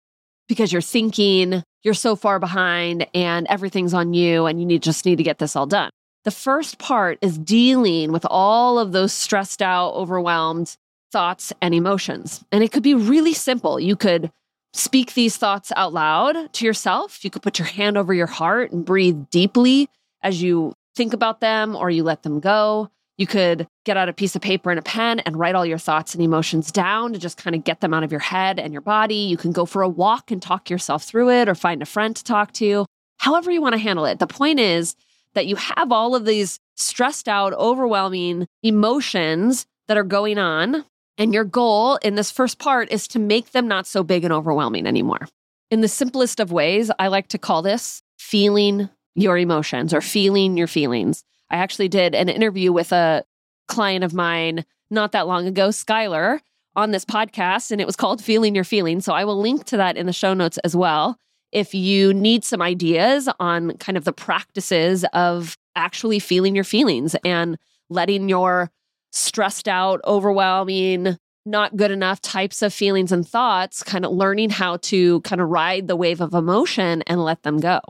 because 0.53 0.73
you're 0.73 0.83
thinking 0.83 1.63
you're 1.83 1.95
so 1.95 2.15
far 2.15 2.39
behind 2.39 3.07
and 3.15 3.47
everything's 3.49 3.95
on 3.95 4.13
you 4.13 4.45
and 4.45 4.61
you 4.61 4.67
need, 4.67 4.83
just 4.83 5.07
need 5.07 5.17
to 5.17 5.23
get 5.23 5.39
this 5.39 5.57
all 5.57 5.67
done? 5.67 5.91
The 6.25 6.31
first 6.31 6.79
part 6.79 7.19
is 7.23 7.39
dealing 7.39 8.13
with 8.13 8.27
all 8.29 8.79
of 8.79 8.93
those 8.93 9.13
stressed 9.13 9.63
out, 9.63 9.95
overwhelmed 9.95 10.77
thoughts 11.11 11.53
and 11.63 11.75
emotions. 11.75 12.45
And 12.53 12.63
it 12.63 12.71
could 12.71 12.83
be 12.83 12.95
really 12.95 13.33
simple. 13.33 13.81
You 13.81 13.97
could 13.97 14.31
speak 14.75 15.15
these 15.15 15.39
thoughts 15.39 15.73
out 15.75 15.95
loud 15.95 16.53
to 16.53 16.67
yourself. 16.67 17.25
You 17.25 17.31
could 17.31 17.43
put 17.43 17.59
your 17.59 17.67
hand 17.67 17.97
over 17.97 18.13
your 18.13 18.27
heart 18.27 18.73
and 18.73 18.85
breathe 18.85 19.31
deeply 19.31 19.89
as 20.23 20.43
you 20.43 20.75
think 20.95 21.15
about 21.15 21.41
them 21.41 21.75
or 21.75 21.91
you 21.91 22.05
let 22.05 22.23
them 22.23 22.41
go. 22.41 22.91
You 23.19 23.27
could 23.27 23.67
get 23.85 23.97
out 23.97 24.09
a 24.09 24.13
piece 24.13 24.35
of 24.35 24.43
paper 24.43 24.71
and 24.71 24.79
a 24.79 24.83
pen 24.83 25.21
and 25.21 25.39
write 25.39 25.55
all 25.55 25.67
your 25.67 25.79
thoughts 25.79 26.15
and 26.15 26.23
emotions 26.23 26.73
down 26.73 27.13
to 27.13 27.19
just 27.19 27.37
kind 27.37 27.55
of 27.55 27.65
get 27.65 27.81
them 27.81 27.93
out 27.93 28.05
of 28.05 28.11
your 28.11 28.21
head 28.21 28.59
and 28.59 28.73
your 28.73 28.83
body. 28.83 29.15
You 29.15 29.37
can 29.37 29.53
go 29.53 29.67
for 29.67 29.83
a 29.83 29.89
walk 29.89 30.31
and 30.31 30.41
talk 30.41 30.71
yourself 30.71 31.05
through 31.05 31.31
it 31.31 31.49
or 31.49 31.55
find 31.55 31.83
a 31.83 31.87
friend 31.87 32.17
to 32.17 32.25
talk 32.25 32.53
to, 32.55 32.87
however 33.19 33.51
you 33.51 33.61
want 33.61 33.75
to 33.75 33.81
handle 33.81 34.07
it. 34.07 34.19
The 34.19 34.27
point 34.27 34.61
is 34.61 34.97
that 35.35 35.47
you 35.47 35.57
have 35.57 35.93
all 35.93 36.15
of 36.15 36.25
these 36.25 36.59
stressed 36.77 37.29
out, 37.29 37.53
overwhelming 37.53 38.47
emotions 38.63 39.67
that 39.89 39.97
are 39.97 40.05
going 40.05 40.39
on 40.39 40.85
and 41.19 41.35
your 41.35 41.45
goal 41.45 41.97
in 41.97 42.15
this 42.15 42.31
first 42.31 42.59
part 42.59 42.91
is 42.91 43.07
to 43.09 43.19
make 43.19 43.53
them 43.53 43.69
not 43.69 43.87
so 43.87 44.03
big 44.03 44.25
and 44.25 44.33
overwhelming 44.33 44.87
anymore. 44.87 45.29
In 45.71 45.81
the 45.81 45.89
simplest 45.89 46.41
of 46.41 46.53
ways, 46.53 46.91
I 46.99 47.09
like 47.09 47.29
to 47.29 47.39
call 47.39 47.63
this 47.63 48.03
feeling 48.19 48.89
your 49.15 49.39
emotions 49.39 49.93
or 49.93 50.01
feeling 50.01 50.57
your 50.57 50.67
feelings. 50.67 51.23
I 51.53 51.59
actually 51.59 51.89
did 51.89 52.15
an 52.15 52.29
interview 52.29 52.73
with 52.73 52.93
a 52.93 53.25
client 53.69 54.05
of 54.05 54.15
mine 54.15 54.65
not 54.91 55.13
that 55.13 55.27
long 55.27 55.47
ago, 55.47 55.69
Skylar, 55.69 56.41
on 56.75 56.91
this 56.91 57.05
podcast, 57.05 57.71
and 57.71 57.81
it 57.81 57.87
was 57.87 57.97
called 57.97 58.25
Feeling 58.25 58.55
Your 58.55 58.65
Feelings. 58.65 59.05
So 59.05 59.13
I 59.13 59.25
will 59.25 59.41
link 59.41 59.65
to 59.67 59.77
that 59.77 59.97
in 59.97 60.07
the 60.07 60.13
show 60.13 60.35
notes 60.35 60.59
as 60.65 60.75
well. 60.75 61.19
If 61.53 61.75
you 61.75 62.15
need 62.15 62.45
some 62.45 62.63
ideas 62.63 63.29
on 63.39 63.77
kind 63.77 63.99
of 63.99 64.05
the 64.05 64.13
practices 64.13 65.05
of 65.13 65.59
actually 65.77 66.19
feeling 66.19 66.55
your 66.55 66.65
feelings 66.65 67.15
and 67.25 67.59
letting 67.91 68.29
your 68.31 68.71
stressed 69.11 69.69
out, 69.69 70.01
overwhelming 70.07 71.19
not 71.45 71.77
good 71.77 71.91
enough 71.91 72.23
types 72.23 72.63
of 72.63 72.73
feelings 72.73 73.13
and 73.13 73.29
thoughts, 73.29 73.83
kind 73.83 74.07
of 74.07 74.13
learning 74.13 74.49
how 74.49 74.77
to 74.79 75.21
kind 75.23 75.41
of 75.43 75.49
ride 75.49 75.89
the 75.89 75.97
wave 75.97 76.21
of 76.21 76.33
emotion 76.33 77.03
and 77.07 77.23
let 77.23 77.43
them 77.43 77.59
go. 77.59 77.81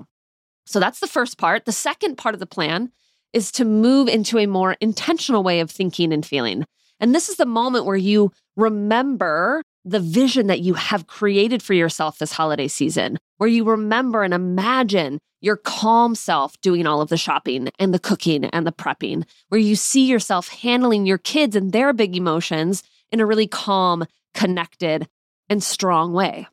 So 0.66 0.80
that's 0.80 1.00
the 1.00 1.06
first 1.06 1.38
part. 1.38 1.64
The 1.64 1.72
second 1.72 2.16
part 2.16 2.34
of 2.34 2.40
the 2.40 2.46
plan 2.46 2.90
is 3.32 3.50
to 3.52 3.64
move 3.64 4.08
into 4.08 4.38
a 4.38 4.46
more 4.46 4.76
intentional 4.80 5.42
way 5.42 5.60
of 5.60 5.70
thinking 5.70 6.12
and 6.12 6.24
feeling. 6.24 6.64
And 7.00 7.14
this 7.14 7.28
is 7.28 7.36
the 7.36 7.46
moment 7.46 7.84
where 7.84 7.96
you 7.96 8.32
remember 8.56 9.62
the 9.84 10.00
vision 10.00 10.46
that 10.46 10.60
you 10.60 10.74
have 10.74 11.06
created 11.06 11.62
for 11.62 11.74
yourself 11.74 12.18
this 12.18 12.32
holiday 12.32 12.68
season, 12.68 13.18
where 13.38 13.48
you 13.48 13.64
remember 13.64 14.22
and 14.22 14.32
imagine 14.32 15.18
your 15.40 15.56
calm 15.56 16.14
self 16.14 16.58
doing 16.60 16.86
all 16.86 17.00
of 17.00 17.08
the 17.08 17.16
shopping 17.16 17.68
and 17.78 17.92
the 17.92 17.98
cooking 17.98 18.44
and 18.44 18.66
the 18.66 18.72
prepping, 18.72 19.24
where 19.48 19.60
you 19.60 19.74
see 19.74 20.06
yourself 20.06 20.48
handling 20.48 21.04
your 21.04 21.18
kids 21.18 21.56
and 21.56 21.72
their 21.72 21.92
big 21.92 22.16
emotions 22.16 22.82
in 23.10 23.18
a 23.18 23.26
really 23.26 23.48
calm, 23.48 24.06
connected, 24.34 25.08
and 25.48 25.62
strong 25.62 26.12
way. 26.12 26.46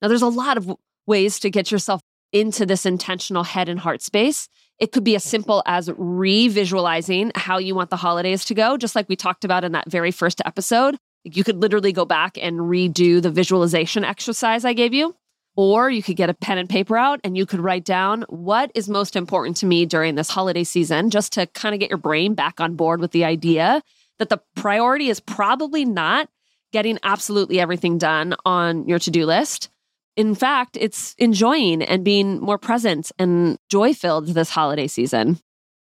Now, 0.00 0.08
there's 0.08 0.22
a 0.22 0.28
lot 0.28 0.56
of 0.56 0.74
ways 1.06 1.38
to 1.40 1.50
get 1.50 1.70
yourself 1.70 2.00
into 2.32 2.66
this 2.66 2.84
intentional 2.84 3.44
head 3.44 3.68
and 3.68 3.78
heart 3.78 4.02
space. 4.02 4.48
It 4.82 4.90
could 4.90 5.04
be 5.04 5.14
as 5.14 5.22
simple 5.22 5.62
as 5.64 5.88
re 5.96 6.48
visualizing 6.48 7.30
how 7.36 7.58
you 7.58 7.72
want 7.72 7.90
the 7.90 7.96
holidays 7.96 8.44
to 8.46 8.54
go, 8.54 8.76
just 8.76 8.96
like 8.96 9.08
we 9.08 9.14
talked 9.14 9.44
about 9.44 9.62
in 9.62 9.70
that 9.72 9.88
very 9.88 10.10
first 10.10 10.42
episode. 10.44 10.96
You 11.22 11.44
could 11.44 11.62
literally 11.62 11.92
go 11.92 12.04
back 12.04 12.36
and 12.36 12.58
redo 12.58 13.22
the 13.22 13.30
visualization 13.30 14.02
exercise 14.04 14.64
I 14.64 14.72
gave 14.72 14.92
you. 14.92 15.14
Or 15.54 15.88
you 15.88 16.02
could 16.02 16.16
get 16.16 16.30
a 16.30 16.34
pen 16.34 16.58
and 16.58 16.68
paper 16.68 16.96
out 16.96 17.20
and 17.22 17.36
you 17.36 17.46
could 17.46 17.60
write 17.60 17.84
down 17.84 18.22
what 18.28 18.72
is 18.74 18.88
most 18.88 19.14
important 19.14 19.56
to 19.58 19.66
me 19.66 19.86
during 19.86 20.16
this 20.16 20.30
holiday 20.30 20.64
season, 20.64 21.10
just 21.10 21.34
to 21.34 21.46
kind 21.46 21.76
of 21.76 21.78
get 21.78 21.90
your 21.90 21.98
brain 21.98 22.34
back 22.34 22.60
on 22.60 22.74
board 22.74 22.98
with 22.98 23.12
the 23.12 23.24
idea 23.24 23.82
that 24.18 24.30
the 24.30 24.42
priority 24.56 25.10
is 25.10 25.20
probably 25.20 25.84
not 25.84 26.28
getting 26.72 26.98
absolutely 27.04 27.60
everything 27.60 27.98
done 27.98 28.34
on 28.44 28.88
your 28.88 28.98
to 28.98 29.12
do 29.12 29.26
list. 29.26 29.68
In 30.16 30.34
fact, 30.34 30.76
it's 30.78 31.14
enjoying 31.18 31.82
and 31.82 32.04
being 32.04 32.38
more 32.40 32.58
present 32.58 33.10
and 33.18 33.58
joy 33.70 33.94
filled 33.94 34.28
this 34.28 34.50
holiday 34.50 34.86
season. 34.86 35.38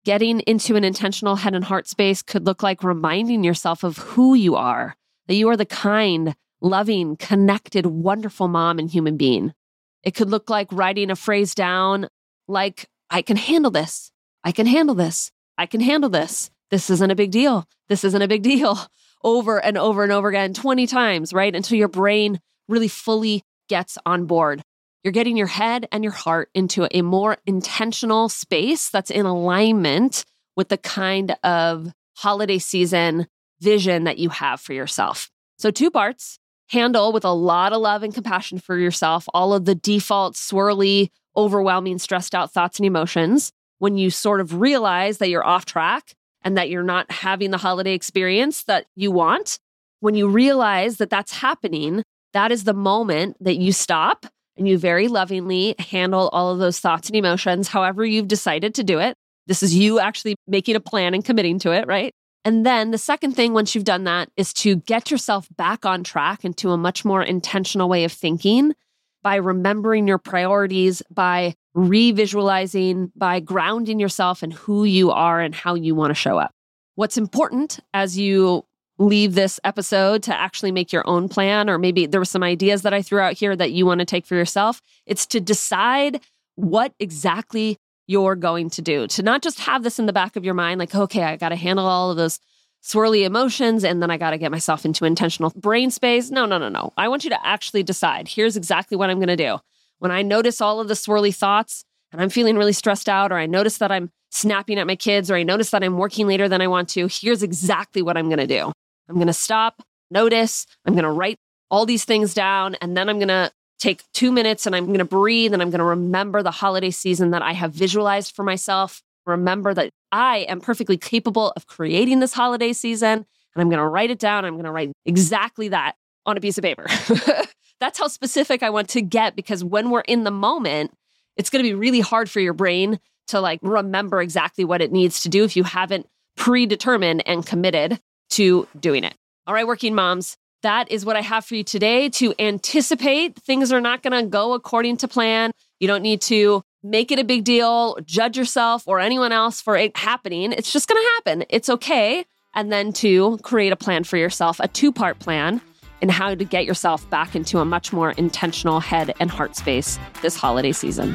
Getting 0.04 0.40
into 0.40 0.76
an 0.76 0.84
intentional 0.84 1.36
head 1.36 1.54
and 1.54 1.64
heart 1.64 1.88
space 1.88 2.22
could 2.22 2.46
look 2.46 2.62
like 2.62 2.82
reminding 2.84 3.42
yourself 3.42 3.84
of 3.84 3.98
who 3.98 4.34
you 4.34 4.54
are, 4.54 4.96
that 5.26 5.34
you 5.34 5.48
are 5.48 5.56
the 5.56 5.66
kind, 5.66 6.34
loving, 6.60 7.16
connected, 7.16 7.86
wonderful 7.86 8.48
mom 8.48 8.78
and 8.78 8.90
human 8.90 9.16
being. 9.16 9.54
It 10.02 10.14
could 10.14 10.30
look 10.30 10.50
like 10.50 10.68
writing 10.72 11.10
a 11.10 11.16
phrase 11.16 11.54
down 11.54 12.08
like, 12.46 12.88
I 13.10 13.22
can 13.22 13.36
handle 13.36 13.70
this. 13.70 14.10
I 14.44 14.52
can 14.52 14.66
handle 14.66 14.94
this. 14.94 15.32
I 15.56 15.66
can 15.66 15.80
handle 15.80 16.10
this. 16.10 16.50
This 16.70 16.90
isn't 16.90 17.10
a 17.10 17.16
big 17.16 17.30
deal. 17.30 17.66
This 17.88 18.04
isn't 18.04 18.22
a 18.22 18.28
big 18.28 18.42
deal. 18.42 18.78
Over 19.24 19.58
and 19.58 19.76
over 19.76 20.04
and 20.04 20.12
over 20.12 20.28
again, 20.28 20.54
20 20.54 20.86
times, 20.86 21.32
right? 21.32 21.52
Until 21.52 21.76
your 21.76 21.88
brain 21.88 22.40
really 22.68 22.86
fully 22.86 23.42
gets 23.68 23.98
on 24.04 24.26
board. 24.26 24.62
You're 25.04 25.12
getting 25.12 25.36
your 25.36 25.46
head 25.46 25.86
and 25.92 26.02
your 26.02 26.12
heart 26.12 26.50
into 26.54 26.88
a 26.90 27.02
more 27.02 27.38
intentional 27.46 28.28
space 28.28 28.90
that's 28.90 29.10
in 29.10 29.26
alignment 29.26 30.24
with 30.56 30.68
the 30.68 30.76
kind 30.76 31.36
of 31.44 31.92
holiday 32.16 32.58
season 32.58 33.26
vision 33.60 34.04
that 34.04 34.18
you 34.18 34.28
have 34.28 34.60
for 34.60 34.72
yourself. 34.72 35.30
So, 35.58 35.70
two 35.70 35.90
parts 35.90 36.38
handle 36.68 37.12
with 37.12 37.24
a 37.24 37.32
lot 37.32 37.72
of 37.72 37.80
love 37.80 38.02
and 38.02 38.12
compassion 38.12 38.58
for 38.58 38.76
yourself 38.76 39.26
all 39.32 39.54
of 39.54 39.64
the 39.64 39.74
default, 39.74 40.34
swirly, 40.34 41.10
overwhelming, 41.36 41.98
stressed 41.98 42.34
out 42.34 42.52
thoughts 42.52 42.78
and 42.78 42.86
emotions. 42.86 43.52
When 43.78 43.96
you 43.96 44.10
sort 44.10 44.40
of 44.40 44.60
realize 44.60 45.18
that 45.18 45.28
you're 45.28 45.46
off 45.46 45.64
track 45.64 46.14
and 46.42 46.56
that 46.58 46.68
you're 46.68 46.82
not 46.82 47.10
having 47.10 47.52
the 47.52 47.58
holiday 47.58 47.94
experience 47.94 48.64
that 48.64 48.86
you 48.96 49.12
want, 49.12 49.58
when 50.00 50.14
you 50.14 50.28
realize 50.28 50.96
that 50.96 51.10
that's 51.10 51.32
happening, 51.32 52.02
that 52.32 52.52
is 52.52 52.64
the 52.64 52.74
moment 52.74 53.36
that 53.40 53.56
you 53.56 53.72
stop 53.72 54.26
and 54.56 54.68
you 54.68 54.76
very 54.78 55.08
lovingly 55.08 55.74
handle 55.78 56.28
all 56.32 56.50
of 56.50 56.58
those 56.58 56.80
thoughts 56.80 57.08
and 57.08 57.16
emotions, 57.16 57.68
however 57.68 58.04
you've 58.04 58.28
decided 58.28 58.74
to 58.74 58.84
do 58.84 58.98
it. 58.98 59.16
This 59.46 59.62
is 59.62 59.74
you 59.74 59.98
actually 59.98 60.34
making 60.46 60.76
a 60.76 60.80
plan 60.80 61.14
and 61.14 61.24
committing 61.24 61.58
to 61.60 61.72
it, 61.72 61.86
right? 61.86 62.12
And 62.44 62.64
then 62.64 62.90
the 62.90 62.98
second 62.98 63.32
thing, 63.32 63.52
once 63.52 63.74
you've 63.74 63.84
done 63.84 64.04
that, 64.04 64.30
is 64.36 64.52
to 64.54 64.76
get 64.76 65.10
yourself 65.10 65.48
back 65.56 65.84
on 65.84 66.04
track 66.04 66.44
into 66.44 66.70
a 66.70 66.76
much 66.76 67.04
more 67.04 67.22
intentional 67.22 67.88
way 67.88 68.04
of 68.04 68.12
thinking 68.12 68.74
by 69.22 69.36
remembering 69.36 70.06
your 70.06 70.18
priorities, 70.18 71.02
by 71.10 71.54
revisualizing, 71.76 73.10
by 73.16 73.40
grounding 73.40 74.00
yourself 74.00 74.42
in 74.42 74.50
who 74.50 74.84
you 74.84 75.10
are 75.10 75.40
and 75.40 75.54
how 75.54 75.74
you 75.74 75.94
want 75.94 76.10
to 76.10 76.14
show 76.14 76.38
up. 76.38 76.52
What's 76.94 77.16
important 77.16 77.80
as 77.94 78.18
you 78.18 78.64
leave 78.98 79.34
this 79.34 79.60
episode 79.64 80.22
to 80.24 80.38
actually 80.38 80.72
make 80.72 80.92
your 80.92 81.06
own 81.06 81.28
plan, 81.28 81.70
or 81.70 81.78
maybe 81.78 82.06
there 82.06 82.20
were 82.20 82.24
some 82.24 82.42
ideas 82.42 82.82
that 82.82 82.92
I 82.92 83.02
threw 83.02 83.20
out 83.20 83.34
here 83.34 83.54
that 83.54 83.70
you 83.70 83.86
want 83.86 84.00
to 84.00 84.04
take 84.04 84.26
for 84.26 84.34
yourself, 84.34 84.82
it's 85.06 85.26
to 85.26 85.40
decide 85.40 86.20
what 86.56 86.92
exactly 86.98 87.78
you're 88.08 88.34
going 88.34 88.70
to 88.70 88.82
do. 88.82 89.06
To 89.06 89.22
not 89.22 89.42
just 89.42 89.60
have 89.60 89.84
this 89.84 89.98
in 89.98 90.06
the 90.06 90.12
back 90.12 90.34
of 90.34 90.44
your 90.44 90.54
mind, 90.54 90.80
like, 90.80 90.94
okay, 90.94 91.22
I 91.22 91.36
got 91.36 91.50
to 91.50 91.56
handle 91.56 91.86
all 91.86 92.10
of 92.10 92.16
those 92.16 92.40
swirly 92.82 93.24
emotions 93.24 93.84
and 93.84 94.02
then 94.02 94.10
I 94.10 94.16
got 94.16 94.30
to 94.30 94.38
get 94.38 94.50
myself 94.50 94.84
into 94.84 95.04
intentional 95.04 95.50
brain 95.50 95.90
space. 95.90 96.30
No, 96.30 96.46
no, 96.46 96.58
no, 96.58 96.68
no. 96.68 96.92
I 96.96 97.08
want 97.08 97.24
you 97.24 97.30
to 97.30 97.46
actually 97.46 97.82
decide 97.82 98.28
here's 98.28 98.56
exactly 98.56 98.96
what 98.96 99.10
I'm 99.10 99.18
going 99.18 99.28
to 99.28 99.36
do. 99.36 99.58
When 99.98 100.10
I 100.10 100.22
notice 100.22 100.60
all 100.60 100.80
of 100.80 100.88
the 100.88 100.94
swirly 100.94 101.34
thoughts 101.34 101.84
and 102.12 102.20
I'm 102.20 102.30
feeling 102.30 102.56
really 102.56 102.72
stressed 102.72 103.08
out, 103.08 103.30
or 103.30 103.36
I 103.36 103.46
notice 103.46 103.78
that 103.78 103.92
I'm 103.92 104.10
snapping 104.30 104.78
at 104.78 104.86
my 104.86 104.96
kids, 104.96 105.30
or 105.30 105.36
I 105.36 105.42
notice 105.42 105.70
that 105.70 105.82
I'm 105.82 105.98
working 105.98 106.26
later 106.26 106.48
than 106.48 106.62
I 106.62 106.66
want 106.66 106.88
to, 106.90 107.08
here's 107.10 107.42
exactly 107.42 108.00
what 108.00 108.16
I'm 108.16 108.26
going 108.26 108.38
to 108.38 108.46
do. 108.46 108.72
I'm 109.08 109.16
going 109.16 109.28
to 109.28 109.32
stop, 109.32 109.82
notice, 110.10 110.66
I'm 110.84 110.94
going 110.94 111.04
to 111.04 111.10
write 111.10 111.38
all 111.70 111.86
these 111.86 112.04
things 112.04 112.34
down, 112.34 112.76
and 112.76 112.96
then 112.96 113.08
I'm 113.08 113.18
going 113.18 113.28
to 113.28 113.52
take 113.78 114.02
two 114.12 114.32
minutes 114.32 114.66
and 114.66 114.74
I'm 114.74 114.86
going 114.86 114.98
to 114.98 115.04
breathe 115.04 115.52
and 115.52 115.62
I'm 115.62 115.70
going 115.70 115.78
to 115.78 115.84
remember 115.84 116.42
the 116.42 116.50
holiday 116.50 116.90
season 116.90 117.30
that 117.30 117.42
I 117.42 117.52
have 117.52 117.72
visualized 117.72 118.34
for 118.34 118.42
myself. 118.42 119.02
Remember 119.24 119.72
that 119.74 119.90
I 120.10 120.38
am 120.48 120.60
perfectly 120.60 120.96
capable 120.96 121.52
of 121.54 121.66
creating 121.66 122.20
this 122.20 122.32
holiday 122.32 122.72
season. 122.72 123.24
And 123.54 123.62
I'm 123.62 123.68
going 123.68 123.78
to 123.78 123.86
write 123.86 124.10
it 124.10 124.18
down. 124.18 124.44
I'm 124.44 124.54
going 124.54 124.64
to 124.64 124.72
write 124.72 124.92
exactly 125.06 125.68
that 125.68 125.94
on 126.26 126.36
a 126.36 126.40
piece 126.40 126.58
of 126.58 126.64
paper. 126.64 126.86
That's 127.80 127.98
how 127.98 128.08
specific 128.08 128.62
I 128.62 128.70
want 128.70 128.88
to 128.90 129.02
get 129.02 129.36
because 129.36 129.62
when 129.62 129.90
we're 129.90 130.00
in 130.00 130.24
the 130.24 130.30
moment, 130.30 130.92
it's 131.36 131.50
going 131.50 131.64
to 131.64 131.68
be 131.68 131.74
really 131.74 132.00
hard 132.00 132.28
for 132.28 132.40
your 132.40 132.52
brain 132.52 132.98
to 133.28 133.40
like 133.40 133.60
remember 133.62 134.20
exactly 134.20 134.64
what 134.64 134.82
it 134.82 134.90
needs 134.90 135.22
to 135.22 135.28
do 135.28 135.44
if 135.44 135.56
you 135.56 135.62
haven't 135.62 136.06
predetermined 136.36 137.22
and 137.26 137.46
committed 137.46 138.00
to 138.30 138.66
doing 138.78 139.04
it. 139.04 139.14
All 139.46 139.54
right, 139.54 139.66
working 139.66 139.94
moms, 139.94 140.36
that 140.62 140.90
is 140.90 141.04
what 141.04 141.16
I 141.16 141.22
have 141.22 141.44
for 141.44 141.54
you 141.54 141.64
today 141.64 142.08
to 142.10 142.34
anticipate 142.38 143.36
things 143.36 143.72
are 143.72 143.80
not 143.80 144.02
going 144.02 144.24
to 144.24 144.28
go 144.28 144.54
according 144.54 144.96
to 144.98 145.08
plan. 145.08 145.52
You 145.80 145.86
don't 145.86 146.02
need 146.02 146.20
to 146.22 146.62
make 146.82 147.10
it 147.10 147.18
a 147.18 147.24
big 147.24 147.44
deal, 147.44 147.96
judge 148.04 148.36
yourself 148.36 148.86
or 148.86 149.00
anyone 149.00 149.32
else 149.32 149.60
for 149.60 149.76
it 149.76 149.96
happening. 149.96 150.52
It's 150.52 150.72
just 150.72 150.88
going 150.88 151.00
to 151.00 151.08
happen. 151.16 151.44
It's 151.48 151.68
okay. 151.68 152.24
And 152.54 152.72
then 152.72 152.92
to 152.94 153.38
create 153.42 153.72
a 153.72 153.76
plan 153.76 154.04
for 154.04 154.16
yourself, 154.16 154.58
a 154.60 154.68
two 154.68 154.92
part 154.92 155.18
plan 155.18 155.60
in 156.00 156.08
how 156.08 156.34
to 156.34 156.44
get 156.44 156.64
yourself 156.64 157.08
back 157.10 157.34
into 157.34 157.58
a 157.58 157.64
much 157.64 157.92
more 157.92 158.12
intentional 158.12 158.80
head 158.80 159.14
and 159.20 159.30
heart 159.30 159.56
space 159.56 159.98
this 160.22 160.36
holiday 160.36 160.72
season. 160.72 161.14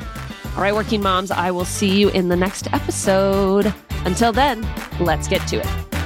All 0.56 0.62
right, 0.62 0.74
working 0.74 1.02
moms, 1.02 1.32
I 1.32 1.52
will 1.52 1.66
see 1.66 2.00
you 2.00 2.10
in 2.10 2.30
the 2.30 2.36
next 2.36 2.72
episode. 2.74 3.74
Until 4.06 4.32
then, 4.32 4.68
let's 5.00 5.28
get 5.28 5.48
to 5.48 5.58
it. 5.58 6.03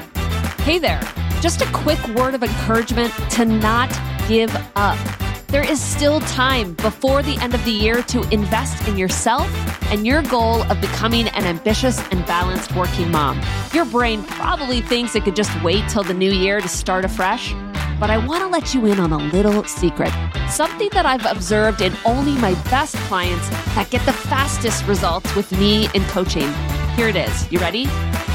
Hey 0.68 0.80
there. 0.80 1.00
Just 1.40 1.62
a 1.62 1.72
quick 1.72 2.06
word 2.10 2.36
of 2.36 2.44
encouragement 2.44 3.14
to 3.32 3.46
not 3.46 3.90
give 4.28 4.54
up. 4.76 5.00
There 5.48 5.64
is 5.64 5.82
still 5.82 6.20
time 6.20 6.74
before 6.74 7.24
the 7.24 7.38
end 7.38 7.56
of 7.56 7.64
the 7.64 7.72
year 7.72 8.04
to 8.04 8.22
invest 8.34 8.86
in 8.86 8.98
yourself 8.98 9.50
and 9.94 10.06
your 10.06 10.22
goal 10.24 10.64
of 10.64 10.82
becoming 10.82 11.30
an 11.30 11.46
ambitious 11.46 12.06
and 12.12 12.26
balanced 12.26 12.76
working 12.76 13.10
mom. 13.10 13.42
Your 13.72 13.86
brain 13.86 14.24
probably 14.24 14.82
thinks 14.82 15.16
it 15.16 15.24
could 15.24 15.38
just 15.38 15.54
wait 15.64 15.88
till 15.88 16.04
the 16.04 16.14
new 16.14 16.34
year 16.34 16.60
to 16.60 16.68
start 16.68 17.06
afresh, 17.06 17.54
but 17.98 18.10
I 18.10 18.18
want 18.18 18.42
to 18.42 18.48
let 18.48 18.74
you 18.74 18.88
in 18.88 19.00
on 19.00 19.14
a 19.14 19.20
little 19.20 19.64
secret. 19.64 20.12
Something 20.50 20.90
that 20.92 21.06
I've 21.06 21.26
observed 21.26 21.80
in 21.80 21.94
only 22.04 22.34
my 22.42 22.56
best 22.70 22.98
clients 23.08 23.48
that 23.74 23.88
get 23.90 24.06
the 24.06 24.12
fastest 24.12 24.86
results 24.86 25.34
with 25.34 25.50
me 25.54 25.88
in 25.94 26.04
coaching. 26.08 26.52
Here 26.98 27.08
it 27.08 27.16
is. 27.16 27.50
You 27.54 27.60
ready? 27.60 27.86